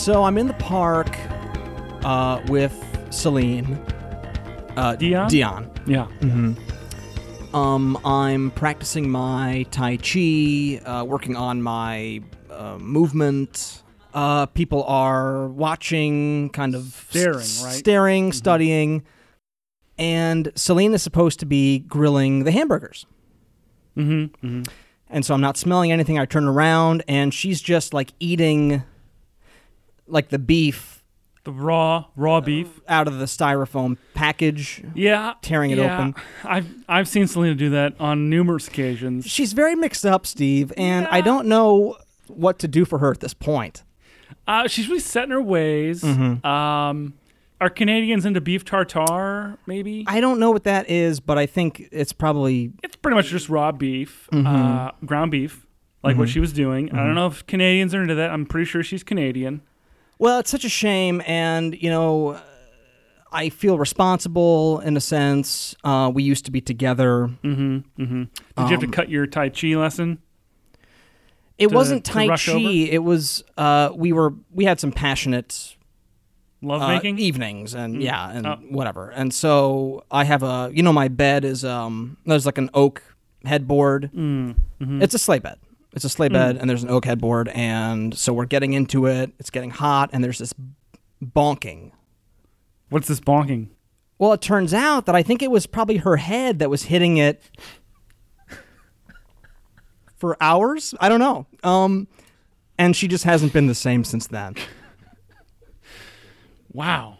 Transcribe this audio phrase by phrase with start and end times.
[0.00, 1.14] So I'm in the park
[2.06, 2.74] uh, with
[3.10, 3.74] Celine.
[4.74, 5.28] Uh, Dion?
[5.28, 5.70] Dion.
[5.86, 6.06] Yeah.
[7.52, 13.82] Um, I'm practicing my Tai Chi, uh, working on my uh, movement.
[14.14, 17.76] Uh, people are watching, kind of Staring, s- right?
[17.76, 19.04] Staring, studying.
[19.98, 23.04] And Celine is supposed to be grilling the hamburgers.
[23.98, 24.46] Mm-hmm.
[24.46, 24.62] mm-hmm.
[25.10, 26.18] And so I'm not smelling anything.
[26.18, 28.84] I turn around and she's just like eating
[30.10, 31.02] like the beef
[31.44, 32.80] The raw raw beef.
[32.88, 34.82] out of the styrofoam package.
[34.94, 35.34] Yeah.
[35.42, 35.94] tearing it yeah.
[35.94, 36.14] open.
[36.44, 39.26] I've I've seen Selena do that on numerous occasions.
[39.26, 41.96] She's very mixed up, Steve, and I don't know
[42.26, 43.82] what to do for her at this point.
[44.46, 46.02] Uh, she's really set in her ways.
[46.02, 46.46] Mm-hmm.
[46.46, 47.14] Um,
[47.60, 49.58] are Canadians into beef tartare?
[49.66, 53.26] Maybe I don't know what that is, but I think it's probably it's pretty much
[53.28, 54.46] just raw beef, Mm-hmm.
[54.46, 55.66] uh, ground beef,
[56.02, 56.90] like what she was doing.
[56.92, 58.30] I don't know if Canadians are into that.
[58.30, 59.60] I'm pretty sure she's Canadian.
[60.20, 62.40] Well, it's such a shame, and you know, uh,
[63.32, 65.74] I feel responsible in a sense.
[65.82, 67.28] Uh, we used to be together.
[67.42, 67.76] Mm-hmm.
[68.02, 68.22] Mm-hmm.
[68.24, 70.18] Did you have to Um, cut your Tai Chi lesson?
[71.58, 72.52] It To- wasn't Tai Chi.
[72.52, 72.68] over?
[72.96, 75.76] It was uh, we were we had some passionate
[76.62, 77.18] Love uh, making.
[77.18, 78.58] evenings and yeah and Oh.
[78.70, 79.10] whatever.
[79.10, 83.02] And so I have a you know my bed is um there's like an oak
[83.44, 84.10] headboard.
[84.14, 84.56] Mm.
[84.78, 85.58] hmm It's a sleigh bed.
[85.92, 89.32] It's a sleigh bed and there's an oak headboard and so we're getting into it.
[89.38, 90.54] It's getting hot and there's this
[91.22, 91.90] bonking.
[92.90, 93.68] What's this bonking?
[94.18, 97.16] Well, it turns out that I think it was probably her head that was hitting
[97.16, 97.42] it
[100.16, 100.94] for hours.
[101.00, 101.46] I don't know.
[101.64, 102.06] Um
[102.78, 104.54] and she just hasn't been the same since then.
[106.72, 107.18] Wow.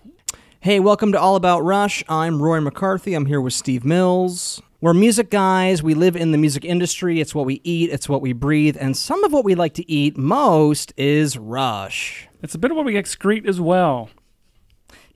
[0.60, 2.04] Hey, welcome to All About Rush.
[2.08, 3.14] I'm Roy McCarthy.
[3.14, 4.62] I'm here with Steve Mills.
[4.82, 5.82] We're music guys.
[5.82, 7.20] We live in the music industry.
[7.20, 9.90] It's what we eat, it's what we breathe, and some of what we like to
[9.90, 12.28] eat most is Rush.
[12.42, 14.08] It's a bit of what we excrete as well.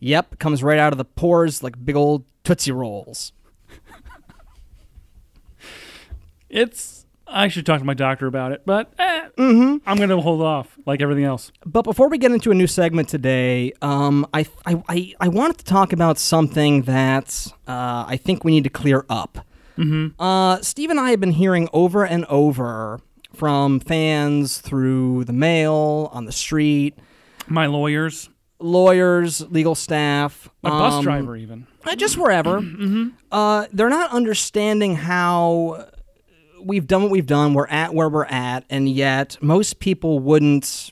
[0.01, 3.33] Yep, comes right out of the pores like big old Tootsie Rolls.
[6.51, 7.07] It's.
[7.27, 9.89] I should talk to my doctor about it, but eh, Mm-hmm.
[9.89, 11.51] I'm going to hold off like everything else.
[11.67, 15.59] But before we get into a new segment today, um, I, I, I, I wanted
[15.59, 19.45] to talk about something that uh, I think we need to clear up.
[19.79, 20.21] Mm-hmm.
[20.21, 23.01] Uh, Steve and I have been hearing over and over
[23.35, 26.97] from fans through the mail, on the street,
[27.49, 28.31] My lawyers,
[28.61, 31.67] lawyers, legal staff, my bus um, driver, even.
[31.85, 32.63] uh, just wherever.
[33.33, 35.87] uh, they're not understanding how
[36.63, 37.55] we've done what we've done.
[37.55, 40.91] We're at where we're at, and yet most people wouldn't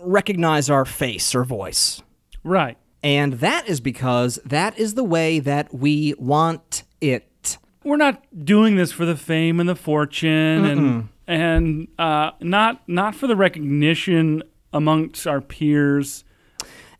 [0.00, 2.02] recognize our face or voice.
[2.42, 2.76] Right.
[3.04, 7.28] And that is because that is the way that we want it.
[7.84, 13.14] We're not doing this for the fame and the fortune, and and uh, not not
[13.14, 16.24] for the recognition amongst our peers.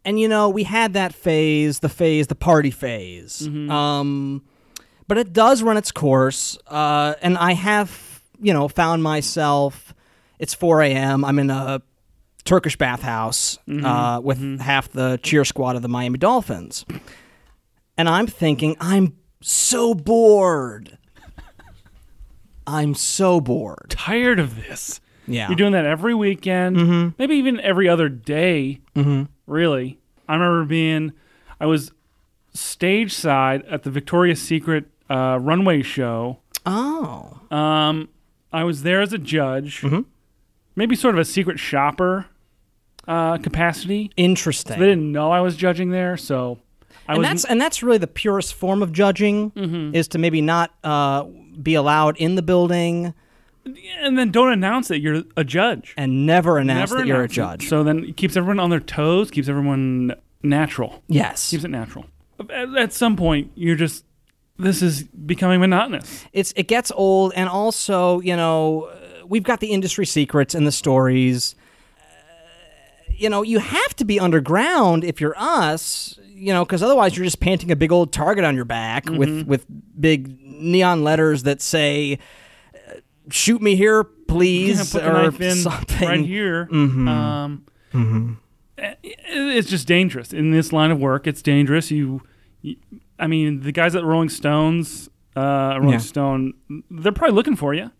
[0.04, 3.46] And you know, we had that phase, the phase, the party phase.
[3.46, 4.42] Um,
[5.06, 6.58] but it does run its course.
[6.66, 9.94] Uh, and I have, you know, found myself.
[10.38, 11.24] It's 4 a.m.
[11.24, 11.80] I'm in a
[12.44, 16.84] Turkish bathhouse uh, with half the cheer squad of the Miami Dolphins,
[17.96, 20.98] and I'm thinking, I'm so bored.
[22.66, 23.86] I'm so bored.
[23.90, 25.00] Tired of this.
[25.26, 25.48] Yeah.
[25.48, 28.80] You're doing that every weekend, maybe even every other day.
[28.94, 29.24] mm-hmm.
[29.46, 29.98] Really,
[30.28, 31.12] I remember being,
[31.60, 31.92] I was
[32.54, 36.38] stage side at the Victoria's Secret uh, runway show.
[36.64, 37.40] Oh.
[37.50, 38.08] Um,
[38.52, 40.04] I was there as a judge, Mhm.
[40.76, 42.26] maybe sort of a secret shopper
[43.08, 44.10] uh, capacity.
[44.16, 44.78] Interesting.
[44.78, 46.58] They didn't know I was judging there, so
[47.08, 49.94] I and that's and that's really the purest form of judging Mhm.
[49.94, 51.24] is to maybe not uh,
[51.60, 53.14] be allowed in the building
[54.00, 55.94] and then don't announce that you're a judge.
[55.96, 57.34] and never announce Never that you're a announce it.
[57.36, 57.68] judge.
[57.68, 62.06] So then it keeps everyone on their toes, keeps everyone natural, yes, keeps it natural.
[62.50, 64.04] At, at some point, you're just.
[64.58, 66.24] This is becoming monotonous.
[66.32, 68.90] it's it gets old, and also you know
[69.26, 71.54] we've got the industry secrets and the stories.
[73.22, 76.18] You know, you have to be underground if you're us.
[76.34, 79.16] You know, because otherwise you're just painting a big old target on your back Mm-hmm.
[79.18, 79.66] with with
[80.00, 82.18] big neon letters that say.
[82.74, 82.94] uh,
[83.30, 86.08] Shoot me here, please, Yeah, put or knife in something.
[86.08, 86.66] right here.
[86.72, 87.08] Mhm.
[87.08, 87.62] Um,
[87.94, 88.36] Mhm.
[89.02, 91.28] it's just dangerous in this line of work.
[91.28, 91.92] It's dangerous.
[91.92, 92.22] You,
[92.62, 92.76] you
[93.20, 95.98] I mean, the guys at Rolling Stones, uh, Rolling Yeah.
[95.98, 96.54] Stone,
[96.90, 97.92] they're probably looking for you.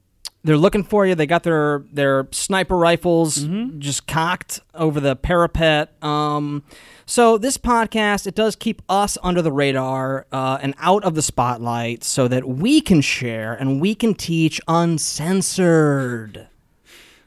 [0.44, 1.14] They're looking for you.
[1.14, 3.78] They got their their sniper rifles Mhm.
[3.78, 5.92] just cocked over the parapet.
[6.02, 6.64] Um,
[7.06, 11.22] so this podcast it does keep us under the radar uh, and out of the
[11.22, 16.48] spotlight, so that we can share and we can teach uncensored.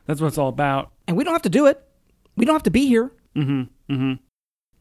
[0.08, 0.92] That's what it's all about.
[1.08, 1.82] And we don't have to do it.
[2.36, 3.12] We don't have to be here.
[3.34, 4.20] hmm Mhm.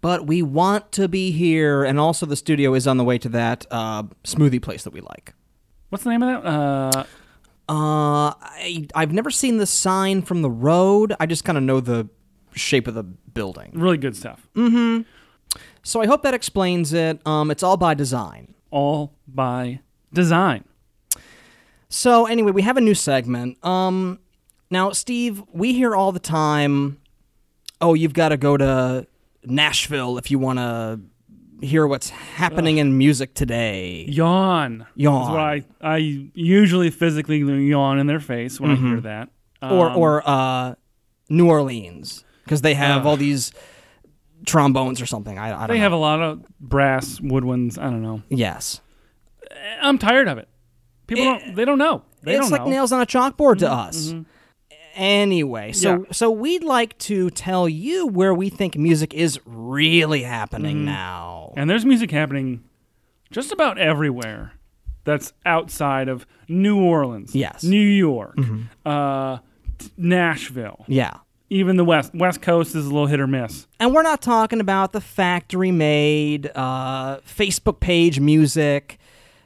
[0.00, 3.28] But we want to be here, and also the studio is on the way to
[3.30, 5.34] that uh, smoothie place that we like.
[5.88, 6.48] What's the name of that?
[6.48, 7.04] Uh,
[7.68, 11.14] Uh, I, I've never seen the sign from the road.
[11.18, 12.08] I just kind of know the
[12.54, 13.70] shape of the building.
[13.74, 14.46] really good stuff.
[14.54, 15.02] Mm-hmm.
[15.82, 17.20] So I hope that explains it.
[17.26, 18.54] Um, it's all by design.
[18.70, 19.80] All by
[20.12, 20.64] design.
[21.88, 23.64] So anyway, we have a new segment.
[23.64, 24.18] Um,
[24.70, 26.98] now, Steve, we hear all the time,
[27.80, 29.06] "Oh, you've got to go to
[29.44, 31.00] Nashville if you want to
[31.64, 34.86] hear what's happening in music today." Yawn.
[34.94, 35.22] Yawn.
[35.22, 35.96] Is what I, I
[36.34, 39.28] usually physically yawn in their face when I hear that.
[39.62, 40.74] or Um, or uh,
[41.28, 43.06] New Orleans because they have Ugh.
[43.06, 43.52] all these
[44.46, 45.38] trombones or something.
[45.38, 45.80] I, I don't they know.
[45.80, 47.78] have a lot of brass woodwinds.
[47.78, 48.22] I don't know.
[48.28, 48.80] yes.
[49.80, 50.48] I'm tired of it.
[51.06, 51.56] People It- don't.
[51.56, 52.02] They don't know.
[52.22, 52.64] They it's don't like know.
[52.66, 54.14] Mm-hmm, nails on a chalkboard to us.
[54.94, 56.12] Anyway, so Yeah.
[56.12, 60.84] so we'd like to tell you where we think music is really happening Mm-hmm.
[60.86, 61.52] now.
[61.56, 62.62] And there's music happening
[63.30, 64.52] just about everywhere
[65.04, 67.34] that's outside of New Orleans.
[67.34, 67.62] Yes.
[67.64, 68.38] New York.
[68.86, 69.38] Uh,
[69.78, 70.84] t- Nashville.
[70.88, 71.14] Yeah.
[71.50, 73.66] Even the West West Coast is a little hit or miss.
[73.78, 78.98] And we're not talking about the factory made, uh, Facebook page music,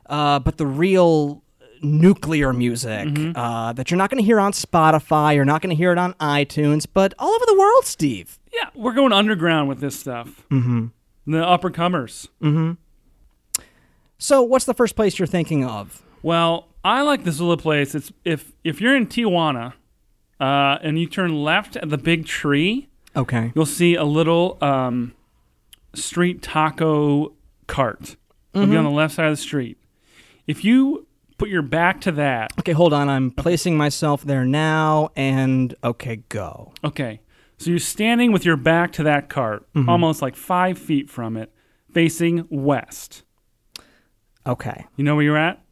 [0.07, 1.43] uh, but the real
[1.83, 3.37] nuclear music Mm-hmm.
[3.39, 5.35] uh, that you're not going to hear on Spotify.
[5.35, 8.39] You're not going to hear it on iTunes, but all over the world, Steve.
[8.53, 10.45] Yeah, we're going underground with this stuff.
[10.51, 10.87] Mm-hmm.
[11.31, 12.29] The upper comers.
[14.19, 16.03] So, what's the first place you're thinking of?
[16.23, 17.95] Well, I like this little place.
[17.95, 19.75] It's if if you're in Tijuana,
[20.41, 23.53] uh, and you turn left at the big tree, Okay.
[23.55, 25.15] you'll see a little um,
[25.95, 27.33] street taco
[27.67, 28.17] cart.
[28.55, 29.77] It'll be on the left side of the street.
[30.49, 31.07] If you
[31.39, 33.09] put your back to that, Okay, hold on.
[33.09, 36.73] I'm placing myself there now, and okay, go.
[36.85, 37.21] okay,
[37.57, 39.89] so you're standing with your back to that cart, mm-hmm.
[39.89, 41.53] almost like five feet from it,
[41.93, 43.23] facing west.
[44.47, 45.63] Okay, You know where you're at?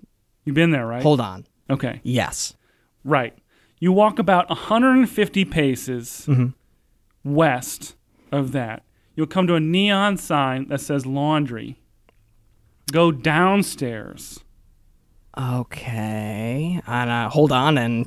[0.45, 1.03] You've been there, right?
[1.03, 1.47] hold on.
[1.69, 2.55] Okay, Yes.
[3.05, 3.35] right.
[3.79, 6.49] You walk about 150 paces mm-hmm.
[7.25, 7.95] west
[8.33, 8.85] of that.
[9.15, 11.79] You'll come to a neon sign that says laundry.
[12.93, 14.41] Go downstairs.
[15.39, 16.81] Okay.
[16.87, 18.07] And uh, hold on, and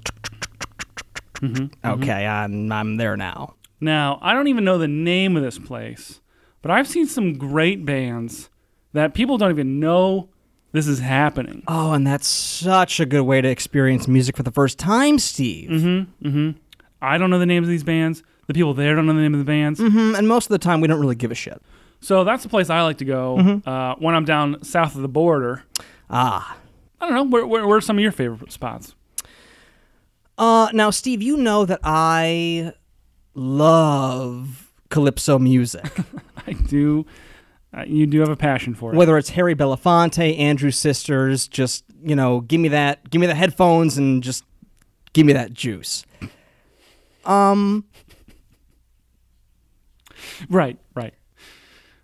[1.86, 3.56] okay, I'm I'm there now.
[3.82, 6.20] Now, I don't even know the name of this place,
[6.62, 8.50] but I've seen some great bands
[8.94, 10.30] that people don't even know
[10.72, 11.64] this is happening.
[11.68, 15.70] Oh, and that's such a good way to experience music for the first time, Steve.
[15.70, 16.52] Mm-hmm.
[17.02, 18.22] I don't know the names of these bands.
[18.48, 19.80] The people there don't know the name of the bands.
[19.80, 21.62] Mhm, And most of the time, we don't really give a shit.
[22.02, 25.08] So that's the place I like to go uh, when I'm down south of the
[25.08, 25.64] border.
[26.10, 26.58] Ah.
[27.02, 27.24] I don't know.
[27.24, 28.96] Where, where, where are some of your favorite spots?
[30.38, 32.74] Uh, now, Steve, you know that I
[33.34, 36.00] love calypso music.
[36.48, 37.06] I do.
[37.78, 38.98] Uh, you do have a passion for it.
[38.98, 43.36] Whether it's Harry Belafonte, Andrew Sisters, just you know, give me that, give me the
[43.36, 44.44] headphones, and just
[45.14, 46.06] give me that juice.
[47.26, 47.86] Um.
[50.50, 51.14] Right, right.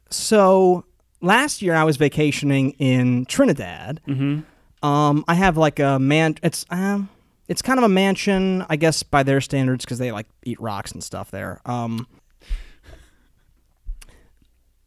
[0.09, 0.85] So
[1.21, 4.01] last year I was vacationing in Trinidad.
[4.07, 4.41] Mm-hmm.
[4.85, 6.35] Um, I have like a man.
[6.43, 7.09] It's um,
[7.47, 10.91] it's kind of a mansion, I guess, by their standards, because they like eat rocks
[10.91, 11.59] and stuff there.
[11.65, 12.07] Um,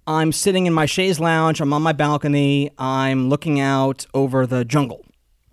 [0.07, 1.61] I'm sitting in my chaise lounge.
[1.61, 2.71] I'm on my balcony.
[2.78, 5.05] I'm looking out over the jungle,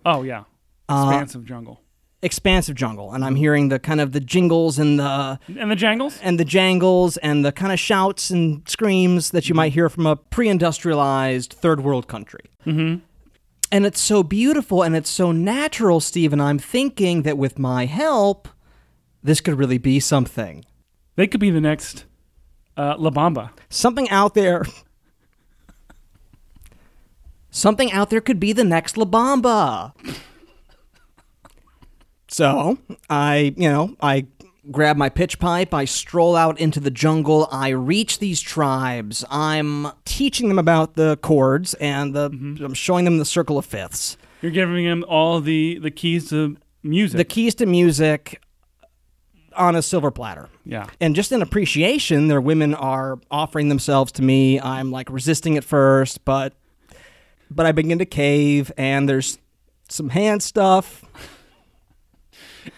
[0.04, 0.44] Oh yeah,
[0.88, 1.80] Uh, expansive jungle
[2.22, 6.18] expansive jungle, and I'm hearing the kind of the jingles and the and the jangles.
[6.22, 10.06] and the jangles and the kind of shouts and screams that you might hear from
[10.06, 12.40] a pre-industrialized third world country.
[12.64, 13.04] Mm-hmm.
[13.72, 16.32] And it's so beautiful and it's so natural, Steve.
[16.32, 18.48] And I'm thinking that with my help,
[19.22, 20.64] this could really be something.
[21.16, 22.04] They could be the next
[22.76, 23.50] uh, La Bamba.
[23.68, 24.64] Something out there.
[27.50, 29.92] Something out there could be the next La Bamba.
[32.28, 34.26] So I, you know, I
[34.70, 39.88] grab my pitch pipe, I stroll out into the jungle, I reach these tribes, I'm
[40.04, 42.64] teaching them about the chords and the mm-hmm.
[42.64, 44.16] I'm showing them the circle of fifths.
[44.42, 47.16] You're giving them all the the keys to music.
[47.18, 48.42] The keys to music
[49.54, 50.48] on a silver platter.
[50.64, 50.86] yeah.
[51.00, 54.60] And just in appreciation, their women are offering themselves to me.
[54.60, 56.52] I'm like resisting at first, but
[57.50, 59.38] but I begin to cave and there's
[59.88, 61.04] some hand stuff.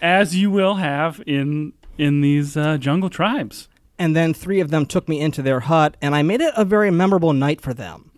[0.01, 3.67] As you will have in in these uh, jungle tribes.
[3.97, 6.63] and then three of them took me into their hut and i made it a
[6.65, 8.09] very memorable night for them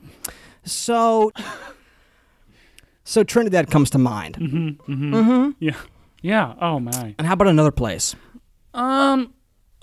[0.63, 1.31] so
[3.03, 4.38] so trinidad comes to mind
[5.59, 5.75] Yeah.
[6.21, 6.53] Yeah.
[6.61, 7.15] Oh my.
[7.17, 8.15] and how about another place
[8.73, 9.33] Um,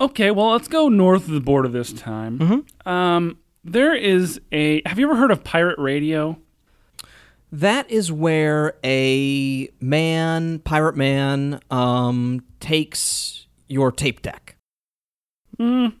[0.01, 2.39] Okay, well, let's go north of the border this time.
[2.39, 2.89] Mm-hmm.
[2.89, 4.81] Um, there is a.
[4.87, 6.37] Have you ever heard of pirate radio?
[7.51, 14.57] That is where a man, pirate man, um, takes your tape deck.
[15.57, 15.93] Mm.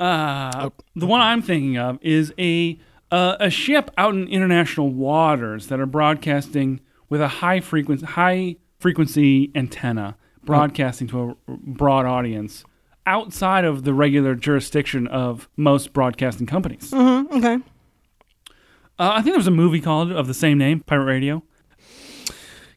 [0.00, 2.78] Uh, the one I'm thinking of is a
[3.10, 8.56] uh, a ship out in international waters that are broadcasting with a high frequency high
[8.78, 12.64] frequency antenna, broadcasting to a broad audience
[13.06, 16.90] outside of the regular jurisdiction of most broadcasting companies.
[16.90, 17.38] Mm-hmm.
[17.38, 17.54] Okay.
[18.98, 21.42] Uh, I think there was a movie called of the same name, Pirate Radio.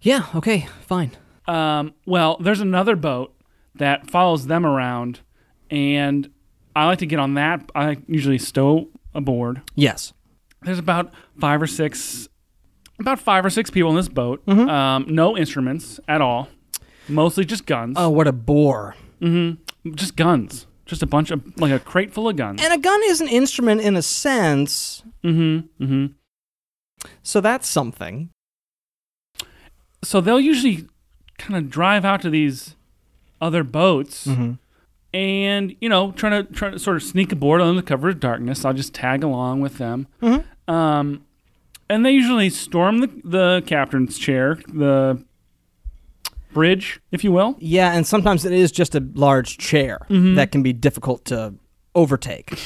[0.02, 0.28] Yeah.
[0.34, 0.68] Okay.
[0.86, 1.12] Fine.
[1.48, 3.34] Um, well, there's another boat
[3.76, 5.20] that follows them around,
[5.70, 6.30] and
[6.76, 7.70] I like to get on that.
[7.76, 9.62] I usually stow aboard.
[9.76, 10.14] Yes.
[10.62, 12.28] There's about five or six,
[13.00, 14.48] about five or six people in this boat.
[14.48, 16.50] Um, no instruments at all,
[17.08, 17.96] mostly just guns.
[18.00, 18.96] Oh, what a bore.
[19.22, 19.94] Mm-hmm.
[19.96, 20.68] Just guns.
[20.86, 22.62] Just a bunch of like a crate full of guns.
[22.62, 25.84] And a gun is an instrument in a sense, Mm-hmm.
[25.84, 26.06] Mm-hmm.
[27.24, 28.30] so that's something.
[30.04, 30.88] So they'll usually
[31.38, 32.76] kind of drive out to these
[33.42, 34.28] other boats.
[34.28, 34.52] Mm-hmm.
[35.14, 38.20] and you know trying to try to sort of sneak aboard under the cover of
[38.22, 40.46] darkness i'll just tag along with them Mhm.
[40.70, 41.26] um,
[41.90, 45.22] and they usually storm the, the captain's chair the
[46.54, 50.36] bridge if you will Yeah, and sometimes it is just a large chair Mhm.
[50.36, 51.56] that can be difficult to
[51.94, 52.58] overtake.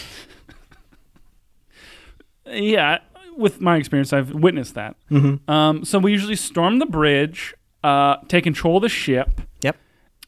[2.48, 3.00] yeah
[3.36, 5.50] with my experience i've witnessed that Mm-hmm.
[5.52, 7.54] um, so we usually storm the bridge
[7.84, 9.42] uh, take control of the ship.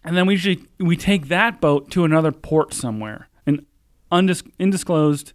[0.08, 3.66] And then we usually we take that boat to another port somewhere an
[4.12, 5.34] undis- undisclosed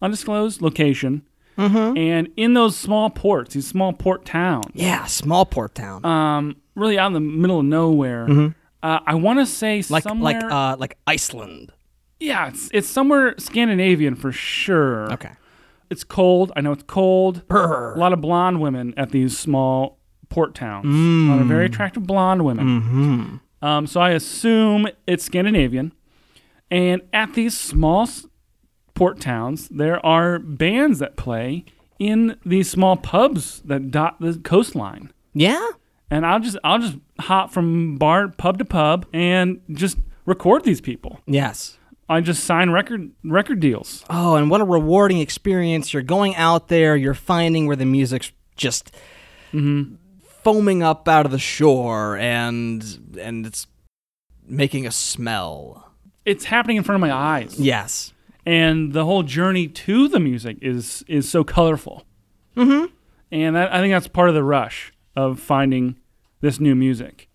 [0.00, 1.22] undisclosed location
[1.58, 1.98] Mm-hmm.
[1.98, 6.02] and in those small ports, these small port towns, Yeah, small port town.
[6.02, 8.26] um, really out in the middle of nowhere.
[8.26, 8.54] Mhm.
[8.82, 11.70] Uh, I want to say like somewhere, like uh like Iceland.
[12.18, 15.12] yeah, it's it's somewhere Scandinavian for sure.
[15.12, 15.32] Okay.
[15.90, 16.52] It's cold.
[16.56, 17.46] I know it's cold.
[17.48, 17.92] Brr.
[17.96, 19.98] A lot of blonde women at these small
[20.30, 20.86] port towns.
[20.86, 22.66] A lot of very attractive blonde women.
[22.66, 23.36] Mm-hmm.
[23.62, 25.92] Um, so I assume it's Scandinavian.
[26.70, 28.08] And at these small
[28.94, 31.64] port towns, there are bands that play
[31.98, 35.12] in these small pubs that dot the coastline.
[35.32, 35.66] Yeah.
[36.10, 40.80] And I'll just I'll just hop from bar pub to pub and just record these
[40.80, 41.20] people.
[41.26, 41.78] Yes.
[42.08, 44.04] I just sign record record deals.
[44.10, 45.94] Oh, and what a rewarding experience.
[45.94, 48.94] You're going out there, you're finding where the music's just
[50.42, 53.66] foaming up out of the shore and and it's
[54.46, 55.90] making a smell.
[56.24, 57.58] It's happening in front of my eyes.
[57.58, 58.12] Yes.
[58.44, 62.04] And the whole journey to the music is is so colorful.
[62.56, 62.86] Mm-hmm.
[63.30, 65.96] And that, I think that's part of the rush of finding
[66.40, 67.28] this new music.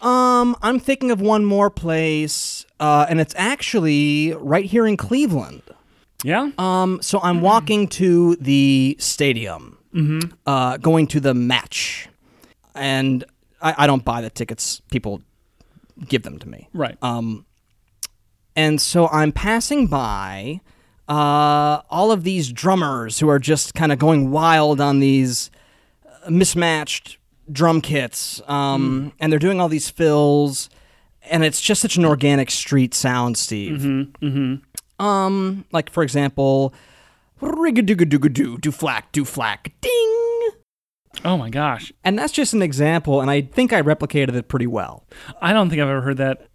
[0.00, 5.62] Um, I'm thinking of one more place, uh, and it's actually right here in Cleveland.
[6.24, 6.50] Yeah?
[6.56, 10.30] Um, so I'm walking to the stadium, mm-hmm.
[10.46, 12.08] uh, going to the match,
[12.80, 13.24] and
[13.60, 14.80] I, I don't buy the tickets.
[14.90, 15.22] People
[16.08, 16.68] give them to me.
[16.72, 16.96] Right.
[17.02, 17.46] Um,
[18.56, 20.60] and so I'm passing by
[21.08, 25.50] uh, all of these drummers who are just kind of going wild on these
[26.24, 27.18] uh, mismatched
[27.52, 30.70] drum kits, um, and they're doing all these fills,
[31.28, 33.80] and it's just such an organic street sound, Steve.
[33.80, 35.04] mm-hmm.
[35.04, 36.74] Um, like for example,
[37.40, 40.19] rig-a-doo-ga-doo-ga-doo, do flack, do flack, ding.
[41.24, 41.92] Oh my gosh.
[42.04, 45.06] And that's just an example, and I think I replicated it pretty well.
[45.42, 46.46] I don't think I've ever heard that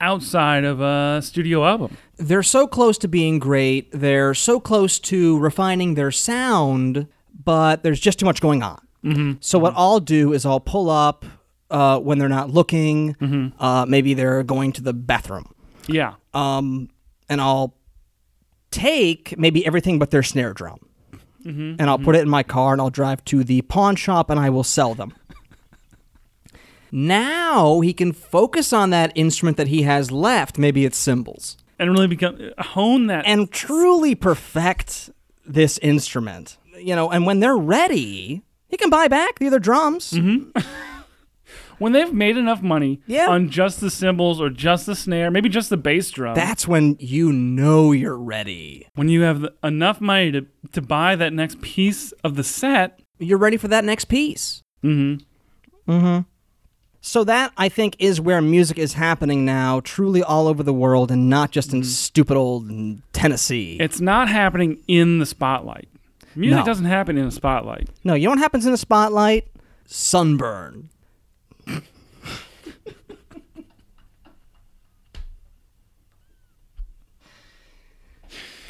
[0.00, 1.96] outside of a studio album.
[2.16, 3.90] They're so close to being great.
[3.92, 7.08] They're so close to refining their sound,
[7.44, 8.80] but there's just too much going on.
[9.04, 9.32] Mm-hmm.
[9.40, 11.24] So what I'll do is I'll pull up
[11.70, 13.14] uh, when they're not looking.
[13.14, 13.60] Mm-hmm.
[13.62, 15.52] Uh, maybe they're going to the bathroom,
[15.88, 16.14] Yeah.
[16.34, 16.90] um,
[17.28, 17.74] and I'll
[18.70, 20.78] take maybe everything but their snare drum,
[21.48, 21.76] Mm-hmm.
[21.80, 24.38] and I'll put it in my car, and I'll drive to the pawn shop, and
[24.38, 25.14] I will sell them.
[26.92, 30.58] now he can focus on that instrument that he has left.
[30.58, 31.56] Maybe it's cymbals.
[31.78, 33.24] And really become hone that.
[33.26, 35.10] and truly perfect
[35.46, 36.58] this instrument.
[36.76, 40.12] You know, and when they're ready, he can buy back the other drums.
[40.12, 40.58] Mm-hmm.
[41.78, 43.28] when they've made enough money Yeah.
[43.28, 46.34] on just the cymbals or just the snare, maybe just the bass drum.
[46.34, 48.86] That's when you know you're ready.
[48.94, 53.00] when you have enough money to, to buy that next piece of the set.
[53.18, 54.62] You're ready for that next piece.
[54.84, 55.92] Mm-hmm.
[55.92, 56.20] Mm-hmm.
[57.00, 61.10] So that I think is where music is happening now, truly all over the world,
[61.10, 62.68] and not just in stupid old
[63.12, 63.78] Tennessee.
[63.80, 65.88] It's not happening in the spotlight.
[66.34, 66.64] Music No.
[66.66, 67.88] doesn't happen in the spotlight.
[68.04, 69.46] no, you know what happens in the spotlight?
[69.86, 70.90] Sunburn.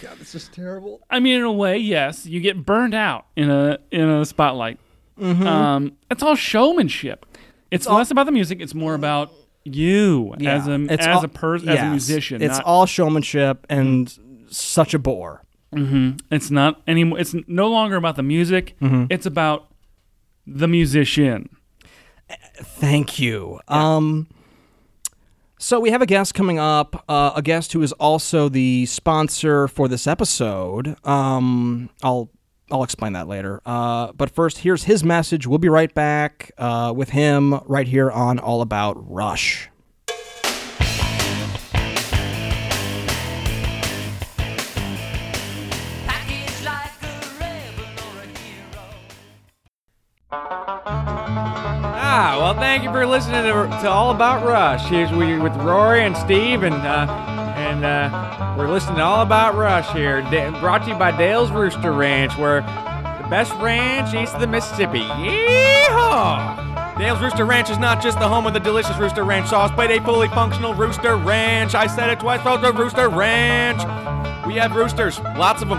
[0.01, 1.01] God, this just terrible.
[1.11, 4.79] I mean, in a way, yes, you get burned out in a in a spotlight.
[5.19, 5.47] Mm-hmm.
[5.47, 7.27] Um, it's all showmanship.
[7.71, 8.61] It's, it's less about the music.
[8.61, 9.33] It's more about
[9.65, 10.55] you yeah.
[10.55, 11.79] as a it's as all, a person yes.
[11.79, 12.43] as a musician.
[12.43, 14.47] It's not, all showmanship and mm-hmm.
[14.51, 15.43] such a bore.
[15.75, 16.35] Mm-hmm.
[16.35, 17.19] It's not anymore.
[17.19, 18.77] It's no longer about the music.
[18.81, 19.07] Mm-hmm.
[19.11, 19.71] It's about
[20.47, 21.51] the musician.
[22.57, 23.61] Thank you.
[23.69, 24.29] Um,
[25.59, 29.67] so we have a guest coming up, uh, a guest who is also the sponsor
[29.69, 30.97] for this episode.
[31.07, 32.31] Um, I'll
[32.71, 33.61] I'll explain that later.
[33.65, 35.47] Uh, but first, here's his message.
[35.47, 39.71] We'll be right back uh, with him right here on All About Rush.
[52.21, 54.85] Ah, well, thank you for listening to, to All About Rush.
[54.89, 57.07] Here's we with Rory and Steve, and uh,
[57.57, 60.23] and uh, we're listening to All About Rush here.
[60.23, 64.49] Da- brought to you by Dale's Rooster Ranch, where the best ranch east of the
[64.49, 64.99] Mississippi.
[64.99, 66.57] Yeehaw!
[66.99, 69.89] Dale's Rooster Ranch is not just the home of the delicious Rooster Ranch sauce, but
[69.89, 71.77] a fully functional Rooster Ranch.
[71.77, 72.67] I said it twice, folks.
[72.67, 73.81] A Rooster Ranch.
[74.45, 75.79] We have roosters, lots of them.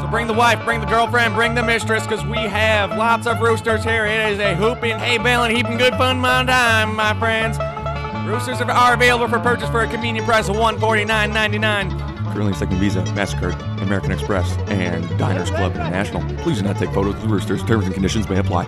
[0.00, 3.40] So bring the wife, bring the girlfriend, bring the mistress, because we have lots of
[3.40, 4.06] roosters here.
[4.06, 7.58] It is a hooping, hay baling, heaping good fun my time, my friends.
[8.26, 11.90] Roosters are- available for purchase for a convenient price of $149.99.
[12.32, 16.22] Currently accepting Visa, MasterCard, American Express, and Diners Club International.
[16.38, 17.62] Please do not take photos of the roosters.
[17.64, 18.66] Terms and conditions may apply.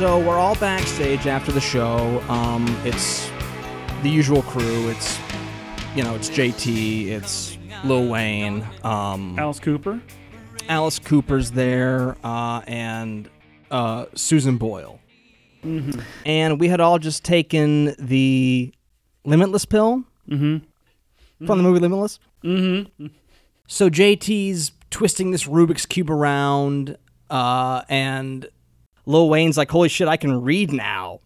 [0.00, 2.22] So we're all backstage after the show.
[2.30, 3.30] Um, it's
[4.02, 4.88] the usual crew.
[4.88, 5.18] It's
[5.94, 10.00] you know, it's JT, it's Lil Wayne, um, Alice Cooper.
[10.70, 13.28] Alice Cooper's there, uh, and
[13.70, 15.00] uh, Susan Boyle.
[16.24, 18.72] And we had all just taken the
[19.26, 20.04] Limitless pill
[21.44, 22.18] from the movie Limitless.
[22.42, 23.08] Mm-hmm.
[23.66, 26.96] So JT's twisting this Rubik's cube around,
[27.28, 28.48] uh, and
[29.10, 31.20] Lil Wayne's like, "Holy shit, I can read now!"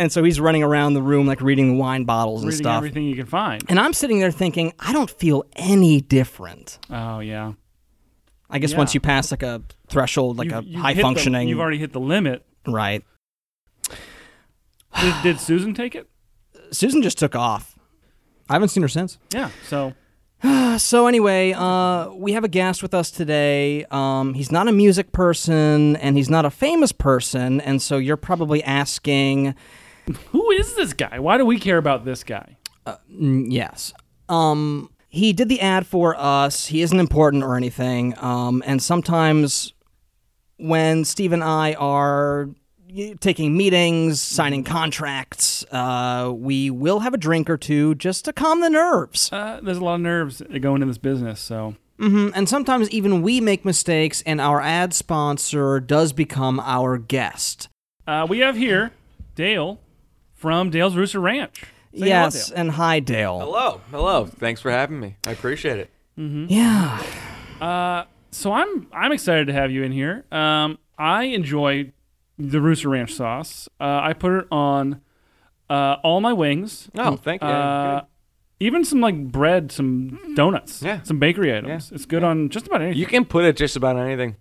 [0.00, 2.76] And so he's running around the room like reading wine bottles and Reading stuff.
[2.76, 3.64] everything you can find.
[3.68, 6.78] And I'm sitting there thinking, I don't feel any different.
[6.88, 7.54] Oh yeah.
[8.48, 8.78] I guess Yeah.
[8.78, 11.58] once you pass like a threshold, like You've- a you've high hit the- functioning, you've
[11.58, 12.44] already hit the limit.
[12.66, 13.02] right?
[15.00, 16.08] Did, did Susan take it?
[16.70, 17.76] Susan just took off.
[18.48, 19.18] I haven't seen her since.
[19.32, 19.50] Yeah.
[19.66, 19.94] So
[20.78, 23.84] So anyway, uh, we have a guest with us today.
[23.90, 28.16] Um, he's not a music person and he's not a famous person, and so you're
[28.16, 29.56] probably asking,
[30.28, 31.18] who is this guy?
[31.18, 32.56] Why do we care about this guy?
[32.86, 33.92] mm, yes.
[34.28, 36.66] Um, he did the ad for us.
[36.66, 38.14] He isn't important or anything.
[38.18, 39.72] Um, and sometimes
[40.58, 42.50] when Steve and I are
[43.20, 48.60] taking meetings, signing contracts, uh, we will have a drink or two just to calm
[48.60, 49.30] the nerves.
[49.32, 51.40] Uh, there's a lot of nerves going in this business.
[51.40, 56.96] So Mhm, And sometimes even we make mistakes, and our ad sponsor does become our
[56.96, 57.68] guest.
[58.06, 58.92] uh, we have here
[59.34, 59.80] Dale
[60.34, 61.62] from Dale's Rooster Ranch.
[61.94, 62.58] Say yes, Dale.
[62.58, 63.40] and hi, Dale.
[63.40, 64.26] Hello, hello.
[64.26, 65.16] Thanks for having me.
[65.26, 65.90] I appreciate it.
[66.16, 67.02] Yeah.
[68.30, 70.24] So I'm I'm excited to have you in here.
[70.30, 71.92] Um, I enjoy
[72.38, 73.68] the Rooster Ranch sauce.
[73.80, 75.00] Uh, I put it on
[75.68, 76.88] uh, all my wings.
[76.96, 77.48] Oh, thank you.
[77.48, 78.02] Uh,
[78.60, 81.02] even some like bread, some donuts, Yeah.
[81.02, 81.92] some bakery items.
[81.92, 82.98] It's good on just about anything.
[82.98, 84.36] You can put it just about anything.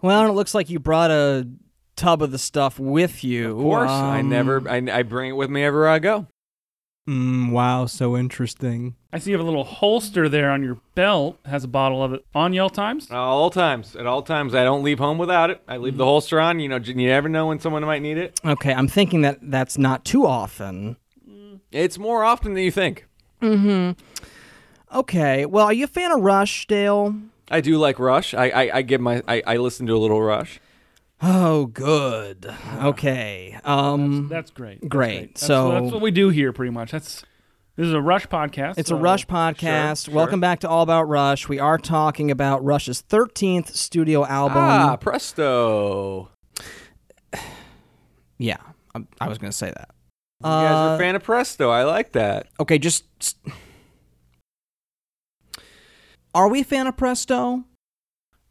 [0.00, 1.48] Well, and it looks like you brought a
[1.96, 3.56] tub of the stuff with you.
[3.56, 4.68] Of course, I Um, never.
[4.68, 6.26] I, I bring it with me everywhere I go.
[7.08, 8.94] Mm, wow, so interesting.
[9.14, 11.38] I see you have a little holster there on your belt.
[11.46, 13.10] Has a bottle of it on Yell Times.
[13.10, 13.96] All times.
[13.96, 15.62] At all times, I don't leave home without it.
[15.66, 16.60] I leave the holster on.
[16.60, 18.38] You know, j- you never know when someone might need it.
[18.44, 20.98] Okay, I'm thinking that that's not too often.
[21.72, 23.06] It's more often than you think.
[23.40, 23.92] Mm-hmm.
[24.98, 27.14] Okay, well, are you a fan of Rush, Dale?
[27.50, 28.34] I do like Rush.
[28.34, 30.60] I I, I give my I, I listen to a little Rush.
[31.20, 32.46] Oh, good.
[32.80, 33.58] Okay.
[33.64, 34.80] Um, That's great.
[34.82, 35.34] That's Great.
[35.34, 36.92] That's, So- that's what we do here, pretty much.
[36.92, 37.24] That's
[37.76, 38.74] this is a Rush podcast.
[38.78, 40.06] It's so- a Rush podcast.
[40.06, 40.14] sure.
[40.14, 41.48] Welcome back to All About Rush.
[41.48, 44.58] We are talking about Rush's 13th studio album.
[44.58, 46.30] Ah, presto!
[48.40, 48.56] Yeah,
[48.94, 49.90] I, I was going to say that.
[50.40, 51.70] You guys are Uh, a fan of Presto.
[51.70, 52.46] I like that.
[52.60, 53.04] Okay, just.
[56.34, 57.64] Are we a fan of Presto?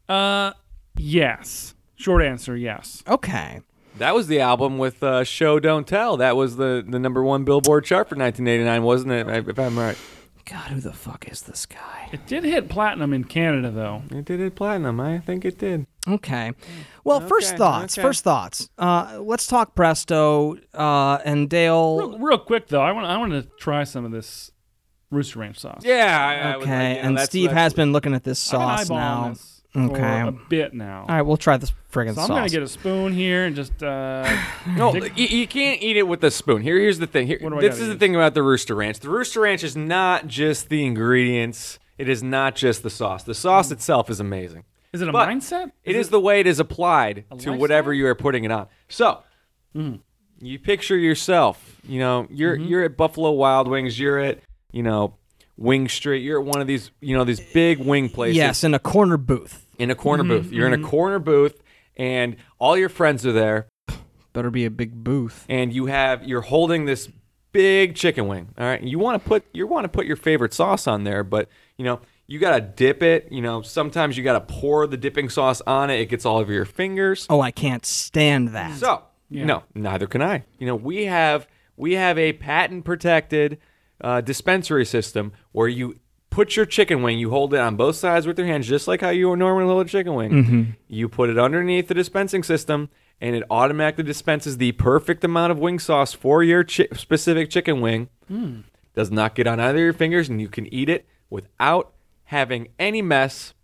[0.06, 0.52] Uh,
[0.98, 1.74] yes.
[1.98, 3.02] Short answer, yes.
[3.06, 3.60] Okay.
[3.98, 7.44] That was the album with uh, "Show Don't Tell." That was the the number one
[7.44, 9.48] Billboard chart for 1989, wasn't it?
[9.48, 9.96] If I'm right.
[10.44, 12.08] God, who the fuck is this guy?
[12.12, 14.02] It did hit platinum in Canada, though.
[14.10, 14.98] It did it platinum.
[15.00, 15.86] I think it did.
[16.08, 16.52] Okay.
[17.04, 17.98] Well, first thoughts.
[17.98, 18.06] okay.
[18.06, 18.70] First thoughts.
[18.78, 21.98] Uh, let's talk Presto uh, and Dale.
[21.98, 24.50] Real, real quick though, I want I want to try some of this
[25.10, 25.82] Rooster Ranch sauce.
[25.84, 26.16] Yeah.
[26.18, 28.24] I, I would Okay, like- you know, and that's- Steve that's- has been looking at
[28.24, 29.28] this I've been sauce now.
[29.30, 30.20] this for Okay.
[30.20, 31.02] a bit now.
[31.02, 32.36] All right, we'll try this friggin' so I'm sauce.
[32.38, 34.28] gonna get a spoon here and just uh,
[34.76, 36.62] No, Dick- you, you can't eat it with a spoon.
[36.62, 37.26] Here, here's the thing.
[37.26, 38.00] Here, What do I this gotta is the use?
[38.00, 38.98] thing about the Rooster Ranch.
[39.00, 41.78] The Rooster Ranch is not just the ingredients.
[41.98, 43.24] It is not just the sauce.
[43.24, 44.64] The sauce itself is amazing.
[44.92, 45.72] is it a But mindset?
[45.84, 48.68] It is the way it is applied to whatever you are putting it on.
[48.88, 49.22] So,
[49.74, 51.76] you picture yourself.
[51.86, 53.98] You know, you're you're at Buffalo Wild Wings.
[53.98, 54.38] You're at
[54.72, 55.14] you know
[55.58, 56.22] Wing Street.
[56.22, 58.36] You're at one of these you know these big wing places.
[58.36, 59.66] yes, in a corner booth.
[59.78, 60.52] in a corner mm-hmm, booth.
[60.52, 60.86] You're in a mm-hmm.
[60.86, 61.62] corner booth,
[61.96, 63.66] and all your friends are there
[64.32, 65.44] Better be a big booth.
[65.48, 67.08] and you have you're holding this
[67.50, 70.52] big chicken wing all right you want to put you want to put your favorite
[70.52, 74.22] sauce on there but you know you got to dip it you know sometimes you
[74.22, 77.40] got to pour the dipping sauce on it it gets all over your fingers Oh,
[77.40, 78.76] I can't stand that.
[78.76, 83.58] so no neither can i you know we have we have a patent protected
[84.00, 85.98] uh, dispensary system where you
[86.30, 89.00] put your chicken wing you hold it on both sides with your hands just like
[89.00, 90.76] how you would normally hold a chicken wing.
[90.86, 95.58] You put it underneath the dispensing system and it automatically dispenses the perfect amount of
[95.58, 98.08] wing sauce for your chi- specific chicken wing.
[98.94, 101.92] Does not get on either of your fingers and you can eat it without
[102.24, 103.54] having any mess.